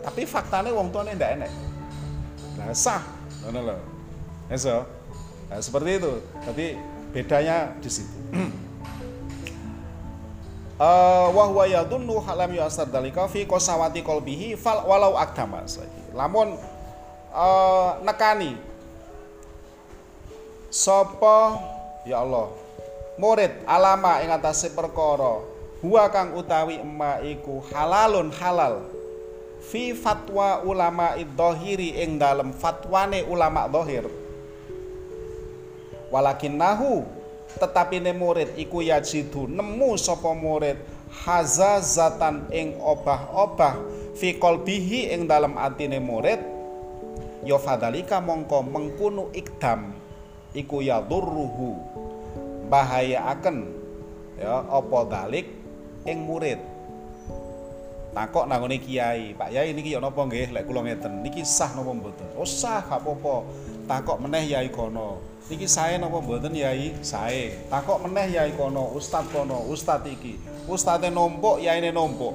Tapi 0.00 0.24
faktanya 0.24 0.72
wong 0.72 0.88
tuanya 0.88 1.12
ndak 1.16 1.30
enek. 1.36 1.52
Nah, 2.56 2.72
sah. 2.72 3.04
Ngono 3.44 3.60
lho. 3.68 3.76
Eso. 4.48 4.88
Nah, 5.52 5.60
seperti 5.60 6.00
itu. 6.00 6.12
Tapi 6.42 6.80
bedanya 7.12 7.76
di 7.80 7.90
situ. 7.92 8.16
Uh, 10.80 11.28
wa 11.36 11.44
huwa 11.52 11.64
yadunnu 11.68 12.16
halam 12.24 12.50
yasar 12.56 12.88
dalika 12.88 13.28
fi 13.28 13.44
qasawati 13.44 14.00
qalbihi 14.00 14.56
fal 14.56 14.84
walau 14.88 15.16
akdama 15.20 15.64
lamun 16.16 16.56
uh, 17.32 18.00
nekani 18.04 18.67
sapa? 20.68 21.60
Ya 22.04 22.20
Allah. 22.20 22.52
Murid 23.18 23.50
alama 23.66 24.22
ing 24.22 24.30
atase 24.30 24.70
perkara. 24.70 25.42
Huwa 25.82 26.06
kang 26.10 26.38
utawi 26.38 26.78
emma 26.78 27.18
iku 27.24 27.62
halalun 27.74 28.30
halal. 28.30 28.86
Fi 29.58 29.90
fatwa 29.90 30.62
ulama 30.62 31.18
idhahiri 31.18 31.98
ing 31.98 32.16
dalem 32.18 32.54
fatwane 32.54 33.26
ulama 33.26 33.66
dhahir. 33.66 34.06
Walakin 36.14 36.56
nahu 36.56 37.04
tetapi 37.58 37.98
ne 37.98 38.14
murid 38.14 38.54
iku 38.54 38.80
yajidu 38.86 39.50
nemu 39.50 39.98
sapa 39.98 40.30
murid 40.30 40.78
hazazatan 41.26 42.46
ing 42.54 42.78
obah-obah 42.78 43.76
fi 44.14 44.38
qalbihi 44.38 45.10
ing 45.10 45.26
dalem 45.26 45.58
atine 45.58 45.98
murid. 45.98 46.38
Ya 47.42 47.58
fadalika 47.58 48.22
mongko 48.22 48.62
mengkunu 48.62 49.30
ikdam 49.34 49.97
iku 50.58 50.82
yadurruhu. 50.82 51.78
Bahaya 52.66 53.30
akan 53.32 53.70
ya 54.36 54.66
apa 54.66 54.98
dalik 55.06 55.46
ing 56.04 56.26
murid. 56.26 56.58
Takok 58.18 58.50
nangone 58.50 58.82
kiai 58.82 59.30
Pak 59.36 59.54
Yai 59.54 59.70
niki 59.70 59.94
ya 59.94 60.02
napa 60.02 60.26
nggih? 60.26 60.50
Lek 60.50 60.66
kula 60.66 60.82
ngeten 60.82 61.22
niki 61.22 61.46
sah 61.46 61.70
napa 61.78 61.94
mboten? 61.94 62.26
Oh 62.34 62.42
sah 62.42 62.82
gak 62.82 62.98
apa-apa. 62.98 63.46
Takok 63.86 64.18
meneh 64.26 64.42
yai 64.50 64.68
kono. 64.74 65.22
Niki 65.46 65.70
sae 65.70 66.02
napa 66.02 66.18
mboten 66.18 66.50
yai? 66.50 66.98
Sae. 66.98 67.70
Takok 67.70 68.08
meneh 68.08 68.34
yai 68.34 68.50
kono 68.58 68.90
ustad 68.96 69.22
kono 69.30 69.62
ustad 69.70 70.02
iki. 70.02 70.34
Ustadnya 70.66 71.14
nombok 71.14 71.62
yaine 71.62 71.94
nombok. 71.94 72.34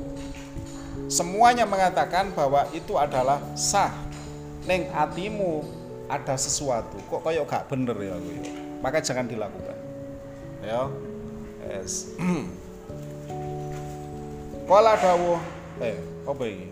Semuanya 1.12 1.68
mengatakan 1.68 2.32
bahwa 2.32 2.64
itu 2.72 2.96
adalah 2.96 3.44
sah. 3.54 3.92
Neng 4.64 4.88
atimu 4.96 5.83
ada 6.14 6.38
sesuatu 6.38 7.02
kok 7.10 7.26
kayak 7.26 7.50
gak 7.50 7.66
bener 7.74 7.98
ya 7.98 8.14
aku 8.14 8.30
ya? 8.30 8.44
Maka 8.86 8.98
jangan 9.02 9.26
dilakukan. 9.26 9.78
Ya. 10.62 10.86
Yes 11.64 12.14
Kala 14.70 14.94
dawuh 15.04 15.42
eh 15.82 15.98
apa 16.30 16.44
ini? 16.46 16.68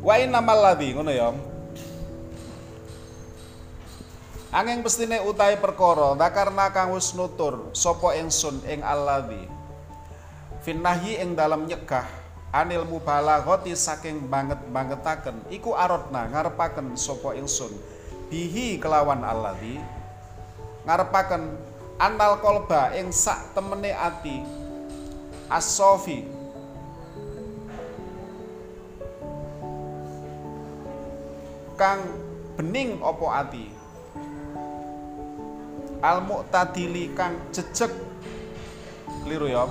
Wa 0.00 0.14
innamal 0.20 0.60
ladzi 0.60 0.92
ngono 0.92 1.12
ya. 1.12 1.32
Angin 4.50 4.82
pestine 4.82 5.22
utai 5.22 5.56
perkara 5.62 6.18
dakarna 6.18 6.74
kang 6.74 6.90
wis 6.92 7.14
nutur 7.14 7.70
sapa 7.72 8.18
ingsun 8.18 8.60
ing 8.66 8.84
alladzi. 8.84 9.46
Finnahi 10.60 11.22
ing 11.22 11.38
dalam 11.38 11.64
nyegah 11.64 12.19
anil 12.50 12.82
mubalaghati 12.82 13.78
saking 13.78 14.26
banget-bangetaken 14.26 15.46
iku 15.54 15.78
arodna 15.78 16.26
ngarepaken 16.30 16.98
sapa 16.98 17.38
ingsun. 17.38 17.70
Bihi 18.30 18.78
kelawan 18.78 19.22
alladzi 19.26 19.78
ngarepaken 20.86 21.58
anal 21.98 22.38
kolba 22.42 22.94
ing 22.94 23.14
sak 23.14 23.54
temene 23.54 23.94
ati. 23.94 24.42
Asofi 25.50 26.22
kang 31.74 32.02
bening 32.54 33.02
opo 33.02 33.30
ati? 33.30 33.66
Al 36.02 36.22
muqtadili 36.22 37.14
kang 37.18 37.34
jejeg. 37.50 37.90
Keliru 39.26 39.50
ya. 39.50 39.66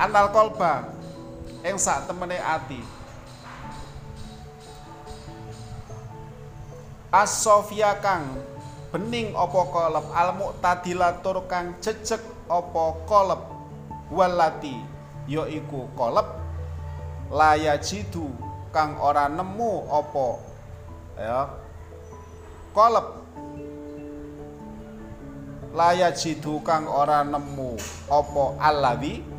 Anal 0.00 0.32
kolba 0.32 1.01
ing 1.62 1.78
sak 1.78 2.10
temene 2.10 2.42
ati. 2.42 2.82
Asofia 7.12 8.02
kang 8.02 8.34
bening 8.90 9.36
opo 9.38 9.70
kolep? 9.70 10.06
Al 10.10 10.34
muqtadilatur 10.34 11.46
kang 11.46 11.78
jejeg 11.78 12.22
opo 12.50 13.06
kolep? 13.06 13.42
Walati 14.10 14.74
yaiku 15.30 15.86
kolep. 15.94 16.26
Laya 17.32 17.78
jidu 17.78 18.28
kang 18.74 18.98
ora 18.98 19.30
nemu 19.30 19.86
opo 19.86 20.42
ya. 21.16 21.46
Kolep. 22.74 23.06
Laya 25.72 26.12
jidu 26.12 26.60
kang 26.64 26.90
ora 26.90 27.22
nemu 27.24 27.76
opo 28.10 28.56
aladi 28.60 29.31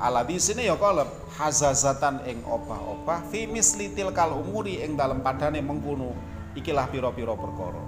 aladi 0.00 0.36
sini 0.40 0.68
ya 0.68 0.76
kolep 0.76 1.08
hazazatan 1.36 2.24
ing 2.28 2.44
obah-obah 2.44 3.24
fi 3.32 3.48
misli 3.48 3.92
tilkal 3.92 4.32
umuri 4.36 4.80
ing 4.84 4.96
dalam 4.96 5.20
padane 5.24 5.60
mengkuno 5.60 6.12
ikilah 6.56 6.88
piro-piro 6.88 7.36
perkara. 7.36 7.84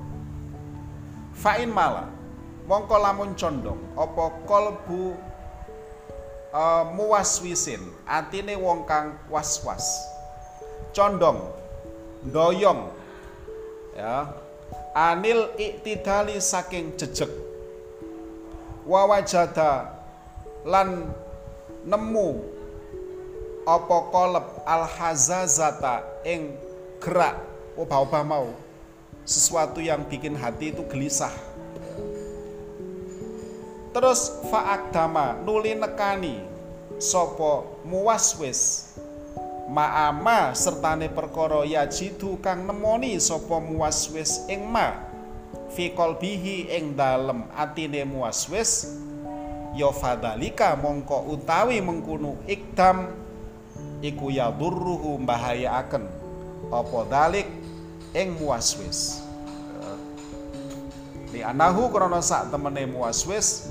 Fa'in 1.39 1.71
mala 1.71 2.11
mongko 2.69 2.97
lamun 3.01 3.33
condong 3.33 3.81
apa 3.97 4.25
kolbu 4.45 5.17
uh, 6.53 6.85
muwaswisin 6.93 7.81
atine 8.05 8.59
wong 8.59 8.85
kang 8.85 9.17
was-was. 9.33 9.85
Condong 10.93 11.41
doyong 12.29 12.91
ya 13.97 14.29
anil 14.93 15.53
iktidali 15.57 16.37
saking 16.43 16.97
jejeg. 16.99 17.31
Wawajada 18.89 20.01
lan 20.65 21.13
nemu 21.87 22.29
apa 23.69 23.99
koleb 24.09 24.47
alhazazata 24.65 26.01
ing 26.25 26.57
gerak 27.05 27.37
obah-obah 27.77 28.25
mau. 28.25 28.49
Sesuatu 29.29 29.85
yang 29.85 30.09
bikin 30.09 30.33
hati 30.33 30.73
itu 30.73 30.81
gelisah. 30.89 31.33
Terus 33.93 34.41
faakdama 34.49 35.37
nuli 35.45 35.77
nekani 35.77 36.41
sopo 36.97 37.81
muwaswis 37.85 38.95
ma'ama 39.69 40.57
sertane 40.57 41.13
perkara 41.13 41.61
yajidu 41.69 42.41
kang 42.41 42.65
nemoni 42.65 43.21
sopo 43.21 43.61
muwaswis 43.61 44.49
ing 44.49 44.65
ma. 44.65 44.97
Fi 45.77 45.93
qalbihi 45.93 46.73
ing 46.73 46.97
dalem 46.97 47.45
atine 47.53 48.01
muwaswis 48.09 48.89
ya 49.79 49.95
fadalika 49.95 50.75
mongko 50.75 51.31
utawi 51.31 51.79
mengkunu 51.79 52.43
ikdam 52.51 53.15
iku 54.03 54.35
yadurruhu 54.35 55.23
mbahayaaken 55.23 56.03
apa 56.75 57.01
dalik? 57.07 57.47
Ing 58.17 58.41
muwaswis 58.41 59.21
di 61.29 61.45
anahu 61.45 61.93
krana 61.93 62.25
sak 62.25 62.49
temene 62.49 62.89
muwaswis 62.89 63.69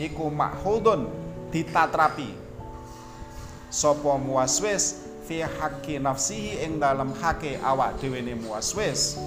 iku 0.00 0.32
makhudun 0.32 1.04
ditatrapi. 1.52 2.32
Sapa 3.68 4.16
muwaswis 4.16 5.04
fi 5.28 5.44
haqqi 5.44 6.00
nafsihi 6.00 6.64
ing 6.64 6.80
dalam 6.80 7.12
hake 7.20 7.60
awak 7.60 8.00
dhewe 8.00 8.24
ne 8.24 8.34
muwaswis 8.40 9.20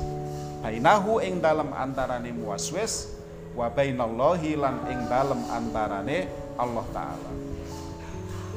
bainahu 0.66 1.22
ing 1.22 1.38
dalam 1.38 1.70
antarane 1.76 2.34
muwaswis 2.34 3.19
wa 3.60 3.68
bainallahi 3.68 4.56
lan 4.56 4.88
ing 4.88 5.12
dalam 5.12 5.44
antarane 5.52 6.32
Allah 6.56 6.86
taala. 6.96 7.32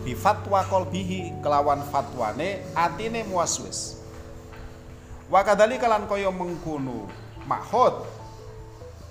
Bi 0.07 0.15
fatwa 0.15 0.63
qalbihi 0.63 1.43
kelawan 1.43 1.83
fatwane 1.91 2.63
atine 2.79 3.27
muwaswis 3.27 3.99
wa 5.27 5.43
kadali 5.43 5.79
kalan 5.83 6.07
kaya 6.07 6.31
mengkono 6.31 7.11
makhud 7.51 8.07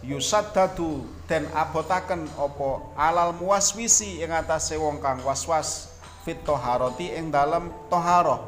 yusaddadu 0.04 1.04
den 1.27 1.47
abotaken 1.51 2.27
apa 2.39 2.69
alal 2.95 3.36
muwaswisi 3.36 4.23
ing 4.23 4.32
atase 4.32 4.80
wong 4.80 5.04
kang 5.04 5.19
waswas 5.27 5.91
fit 6.23 6.39
toharoti 6.47 7.12
ing 7.19 7.36
dalam 7.36 7.67
toharoh. 7.91 8.47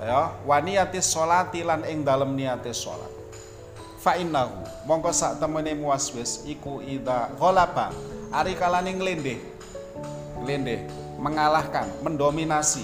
Ya 0.00 0.32
waniyatis 0.48 1.12
sholati 1.12 1.60
lan 1.60 1.84
ing 1.84 2.04
dalam 2.04 2.32
niatis 2.32 2.80
sholat 2.80 3.19
fa 4.00 4.16
innahu. 4.16 4.64
Mongko 4.88 5.12
sak 5.12 5.36
temene 5.38 5.76
muaswis 5.76 6.42
iku 6.48 6.80
ida 6.80 7.28
ghalaba 7.36 7.92
ari 8.32 8.56
kalane 8.56 8.96
nglendeh 8.96 9.38
nglendeh 10.40 10.88
mengalahkan 11.20 11.86
mendominasi. 12.00 12.82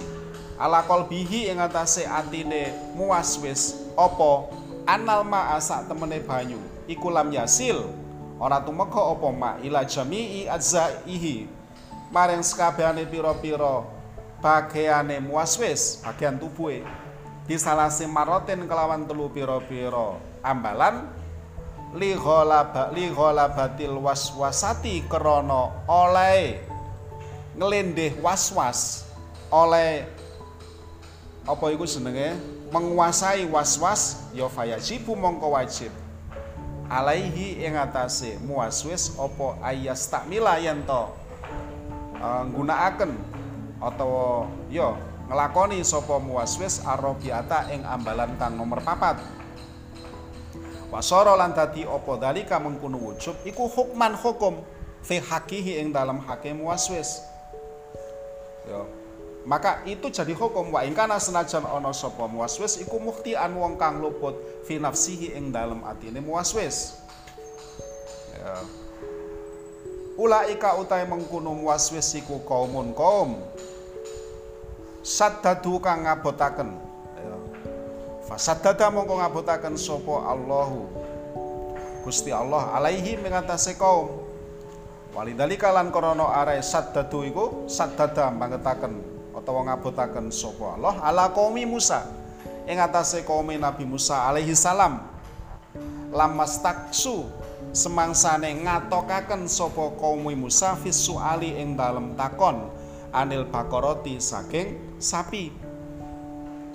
Ala 0.61 0.85
qalbihi 0.85 1.53
ing 1.53 1.61
atase 1.61 2.05
atine 2.05 2.77
muaswis 2.93 3.89
apa? 3.97 4.53
Anal 4.87 5.25
ma 5.25 5.57
sak 5.59 5.89
temene 5.89 6.21
banyu 6.21 6.61
iku 6.85 7.09
lam 7.09 7.33
yasil. 7.33 7.89
Ora 8.37 8.61
tumeka 8.61 9.01
apa 9.01 9.29
ma? 9.33 9.51
Ila 9.65 9.89
jami'i 9.89 10.45
adzaihi 10.45 11.49
maring 12.13 12.45
sekabehane 12.45 13.09
pira-pira 13.09 13.89
bagiane 14.45 15.17
muaswis 15.25 16.05
bagian 16.05 16.37
tubuhe 16.37 16.85
disalasi 17.47 18.11
maroten 18.11 18.67
kelawan 18.67 19.07
telu 19.07 19.31
pira-pira. 19.31 20.19
Ambalan 20.43 21.07
li 21.95 22.13
ghalaba 22.19 22.91
li 22.91 23.09
ghalabatil 23.11 24.03
waswasati 24.03 25.07
krana 25.07 25.71
oleh 25.87 26.61
nglendeh 27.57 28.19
waswas 28.21 29.07
oleh 29.49 30.05
apa 31.47 31.65
iku 31.71 31.87
jenenge? 31.87 32.35
Menguasai 32.75 33.47
waswas 33.47 34.27
ya 34.35 34.51
fayajibu 34.51 35.15
mongko 35.15 35.55
wajib. 35.55 35.95
Alaihi 36.91 37.63
ing 37.63 37.79
atase 37.79 38.39
muaswis 38.43 39.15
apa 39.19 39.59
ayas 39.63 40.07
takmila 40.11 40.59
yen 40.59 40.83
to 40.87 41.03
uh, 42.19 42.43
nggunakaken 42.47 43.15
atau 43.83 44.47
yo 44.71 44.99
ngelakoni 45.27 45.83
sopo 45.83 46.23
muaswis 46.23 46.83
arabiata 46.87 47.71
ing 47.75 47.83
ambalan 47.83 48.35
kang 48.39 48.55
nomor 48.55 48.83
papat. 48.83 49.19
Wasara 50.91 51.35
lan 51.35 51.51
dadi 51.51 51.83
apa 51.83 52.13
dalika 52.17 52.63
mengkono 52.63 52.99
wujub 52.99 53.35
iku 53.43 53.67
hukman 53.67 54.15
hukum 54.15 54.63
fi 55.03 55.19
hakihi 55.19 55.83
ing 55.83 55.91
dalam 55.91 56.23
hakim 56.23 56.63
muaswis. 56.63 57.21
Yo 58.71 58.87
maka 59.47 59.87
itu 59.87 60.11
jadi 60.11 60.35
hukum. 60.35 60.75
Wa 60.75 60.83
ingkana 60.83 61.23
senajan 61.23 61.63
ana 61.63 61.95
sapa 61.95 62.27
muaswis 62.27 62.83
iku 62.83 62.99
an 63.39 63.53
wong 63.55 63.79
kang 63.79 64.03
luput 64.03 64.35
fi 64.67 64.83
nafsihi 64.83 65.39
ing 65.39 65.55
dalam 65.55 65.87
atine 65.87 66.19
muaswis. 66.19 66.99
Ya. 68.35 68.59
Ulaika 70.19 70.75
utai 70.83 71.07
mengkono 71.07 71.55
muaswis 71.55 72.19
iku 72.19 72.43
kaumun 72.43 72.91
kaum 72.93 73.39
saddadu 75.07 75.79
kang 75.79 76.03
ngabotaken. 76.03 76.75
Fasaddada 78.27 78.91
mongko 78.91 79.23
ngabotaken 79.23 79.79
sapa 79.79 80.35
Allahu? 80.35 80.91
Gusti 82.03 82.35
Allah 82.35 82.75
alaihi 82.75 83.15
mengatasi 83.15 83.79
kaum. 83.79 84.11
Walidhalika 85.15 85.71
lan 85.71 85.95
krana 85.95 86.27
are 86.27 86.59
saddadu 86.59 87.23
iku 87.23 87.71
saddada 87.71 88.35
mangetaken 88.35 88.99
utawa 89.31 89.71
ngabotaken 89.71 90.35
sapa 90.35 90.75
Allah 90.75 90.99
ala 91.07 91.31
qaumi 91.31 91.63
Musa. 91.63 92.03
Ing 92.67 92.83
atase 92.83 93.23
kaum 93.23 93.47
Nabi 93.47 93.87
Musa 93.87 94.27
alaihi 94.27 94.59
salam. 94.59 95.07
Lamas 96.11 96.59
taksu 96.59 97.31
semangsane 97.71 98.59
ngatokaken 98.59 99.47
sapa 99.47 99.87
kaum 100.03 100.27
Musa 100.35 100.75
fisu 100.75 101.15
ali 101.15 101.55
ing 101.55 101.79
dalem 101.79 102.19
takon 102.19 102.75
anil 103.17 103.49
bakoroti 103.49 104.21
saking 104.21 105.01
sapi. 105.01 105.49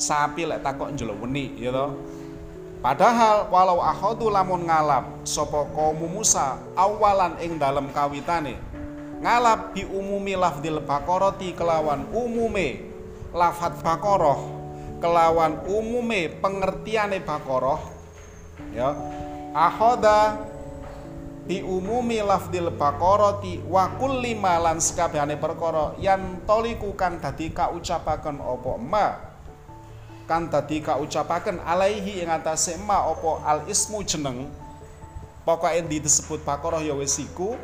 Sapi 0.01 0.49
lek 0.49 0.65
takok 0.65 0.89
njeluk 0.97 1.21
weni 1.21 1.53
ya 1.61 1.69
to 1.69 1.93
padahal 2.81 3.45
walau 3.53 3.77
akhadu 3.77 4.33
lamun 4.33 4.65
ngalap 4.65 5.05
sapa 5.21 5.69
kaum 5.77 6.01
Musa 6.09 6.57
awalan 6.73 7.37
ing 7.37 7.61
dalem 7.61 7.93
kawitane. 7.93 8.57
Ngalap 9.21 9.77
bi 9.77 9.85
umumi 9.85 10.33
lafdil 10.33 10.81
bakoroti 10.81 11.53
kelawan 11.53 12.09
umume 12.09 12.81
lafat 13.29 13.77
bakoroh 13.85 14.57
kelawan 14.97 15.61
umume 15.69 16.33
pengertiane 16.41 17.21
bakoroh 17.21 17.77
ya. 18.73 18.97
Akhoda 19.53 20.50
bi 21.51 21.59
umumi 21.59 22.23
lafdil 22.23 22.71
baqarati 22.71 23.59
wa 23.67 23.91
kulli 23.99 24.31
ma 24.39 24.55
lan 24.55 24.79
sekabehane 24.79 25.35
perkara 25.35 25.91
yan 25.99 26.47
toliku 26.47 26.95
kan 26.95 27.19
dadi 27.19 27.51
kaucapaken 27.51 28.39
apa 28.39 28.71
ma. 28.79 29.19
Kan 30.31 30.47
dadi 30.47 30.79
kaucapaken 30.79 31.59
alaihi 31.59 32.23
ing 32.23 32.31
atase 32.31 32.79
ma 32.79 33.03
apa 33.03 33.43
al 33.43 33.59
ismu 33.67 33.99
jeneng. 33.99 34.47
Pokoke 35.43 35.83
disebut 35.91 36.39
baqarah 36.47 36.79
ya 36.79 36.95
wis 36.95 37.19
iku. 37.19 37.59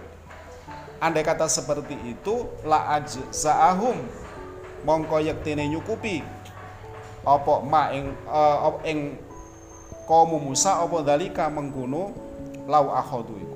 Andai 0.99 1.23
kata 1.23 1.47
seperti 1.47 1.95
itu 2.11 2.43
la 2.67 2.91
ajzaahum. 2.99 4.03
Mongko 4.83 5.23
yektene 5.23 5.63
nyukupi 5.63 6.27
apa 7.23 7.63
ma 7.63 7.95
ing 7.95 8.11
uh, 8.27 8.83
ing 8.83 9.15
kaum 10.03 10.35
Musa 10.43 10.75
apa 10.75 11.07
dalika 11.07 11.47
mengkono 11.47 12.11
lau 12.67 12.91
akhodu 12.91 13.46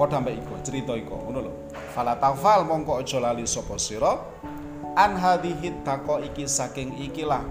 padha 0.00 0.16
mbek 0.16 0.40
iku 0.40 0.56
cerita 0.64 0.96
iku. 0.96 1.12
Ngono 1.28 1.38
lho. 1.44 1.52
Fala 1.92 2.16
tafal 2.16 2.64
mongko 2.64 3.04
aja 3.04 3.20
lali 3.20 3.44
sapa 3.44 3.76
sira. 3.76 4.16
An 4.96 5.20
hadhihi 5.20 5.84
iki 6.24 6.48
saking 6.48 6.96
ikilah 7.04 7.44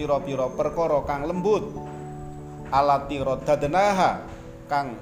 pira-pira 0.00 0.48
perkara 0.48 1.04
kang 1.04 1.28
lembut. 1.28 1.68
Alati 2.72 3.20
radadnaha 3.20 4.24
kang 4.64 4.96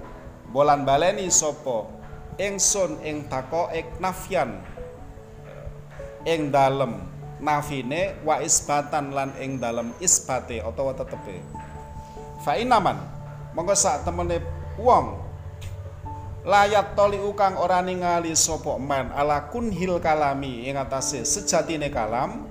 bolan 0.50 0.82
baleni 0.82 1.30
sapa 1.30 1.86
ingsun 2.34 2.98
ing 3.06 3.30
ek 3.70 4.02
nafyan. 4.02 4.58
Ing 6.26 6.50
dalem 6.50 6.98
nafine 7.38 8.18
wa 8.26 8.42
isbatan 8.42 9.14
lan 9.14 9.30
ing 9.38 9.62
dalem 9.62 9.94
isbate 10.02 10.58
utawa 10.66 10.98
tetepe. 10.98 11.38
Fa 12.42 12.58
inaman 12.58 12.98
monggo 13.54 13.78
sak 13.78 14.02
temene 14.02 14.42
wong 14.74 15.27
layat 16.48 16.96
toli 16.96 17.20
ukang 17.20 17.60
ora 17.60 17.84
ningali 17.84 18.32
sapa 18.32 18.80
man. 18.80 19.12
Ala 19.12 19.52
kunhil 19.52 20.00
kalami 20.00 20.64
ing 20.64 20.80
atase 20.80 21.28
sejatine 21.28 21.92
kalam. 21.92 22.48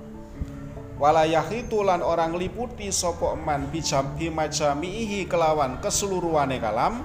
Wala 1.02 1.26
yahitu 1.26 1.82
lan 1.82 2.02
orang 2.02 2.38
liputi 2.38 2.94
sapa 2.94 3.34
man 3.34 3.66
bijambi 3.74 4.30
majamihi 4.30 5.26
kelawan 5.26 5.82
keseluruhane 5.82 6.62
kalam. 6.62 7.02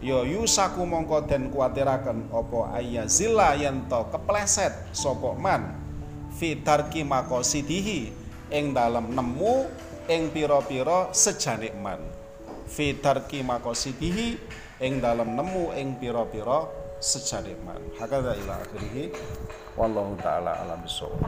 Ya 0.00 0.24
yusaku 0.24 0.88
mongko 0.88 1.28
den 1.28 1.52
kuatiraken 1.52 2.32
apa 2.32 2.80
ayazilla 2.80 3.52
yen 3.58 3.84
to 3.92 4.08
kepleset 4.08 4.72
sapa 4.96 5.36
man. 5.36 5.76
Fi 6.32 6.56
darki 6.56 7.04
maqasidihi 7.04 8.00
ing 8.56 8.72
dalem 8.72 9.12
nemu 9.12 9.68
ing 10.08 10.32
pira-pira 10.32 11.12
sejane 11.12 11.76
man. 11.76 12.00
Fi 12.68 12.94
darki 12.94 13.40
maqasidihi 13.44 14.47
ing 14.78 15.02
dalam 15.02 15.34
nemu 15.34 15.74
ing 15.74 15.98
pira-pira 15.98 16.70
sejane 17.02 17.54
man 17.66 17.82
hakadha 17.98 18.34
ila 18.38 18.54
akhirih. 18.62 19.10
Wallahu 19.78 20.18
taala 20.18 20.58
alam 20.62 20.82
bisawab 20.82 21.22